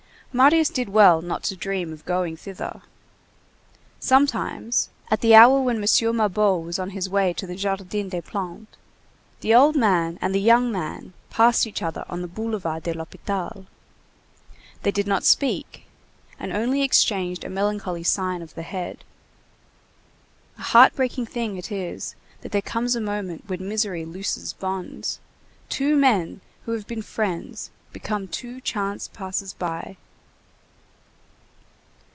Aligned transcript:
Marius 0.33 0.69
did 0.69 0.87
well 0.87 1.21
not 1.21 1.43
to 1.43 1.57
dream 1.57 1.91
of 1.91 2.05
going 2.05 2.37
thither. 2.37 2.83
Sometimes, 3.99 4.87
at 5.09 5.19
the 5.19 5.35
hour 5.35 5.59
when 5.59 5.75
M. 5.75 5.81
Mabeuf 6.15 6.63
was 6.65 6.79
on 6.79 6.91
his 6.91 7.09
way 7.09 7.33
to 7.33 7.45
the 7.45 7.57
Jardin 7.57 8.07
des 8.07 8.21
Plantes, 8.21 8.77
the 9.41 9.53
old 9.53 9.75
man 9.75 10.17
and 10.21 10.33
the 10.33 10.39
young 10.39 10.71
man 10.71 11.11
passed 11.29 11.67
each 11.67 11.81
other 11.81 12.05
on 12.07 12.21
the 12.21 12.29
Boulevard 12.29 12.83
de 12.83 12.93
l'Hôpital. 12.93 13.65
They 14.83 14.91
did 14.91 15.05
not 15.05 15.25
speak, 15.25 15.85
and 16.39 16.53
only 16.53 16.81
exchanged 16.81 17.43
a 17.43 17.49
melancholy 17.49 18.03
sign 18.03 18.41
of 18.41 18.55
the 18.55 18.63
head. 18.63 19.03
A 20.57 20.61
heart 20.61 20.95
breaking 20.95 21.25
thing 21.25 21.57
it 21.57 21.73
is 21.73 22.15
that 22.39 22.53
there 22.53 22.61
comes 22.61 22.95
a 22.95 23.01
moment 23.01 23.49
when 23.49 23.67
misery 23.67 24.05
looses 24.05 24.53
bonds! 24.53 25.19
Two 25.67 25.97
men 25.97 26.39
who 26.63 26.71
have 26.71 26.87
been 26.87 27.01
friends 27.01 27.69
become 27.91 28.29
two 28.29 28.61
chance 28.61 29.09
passers 29.09 29.51
by. 29.51 29.97